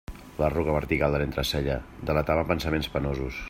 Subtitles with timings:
[0.37, 1.77] L'arruga vertical de l'entrecella
[2.11, 3.39] delatava pensaments penosos.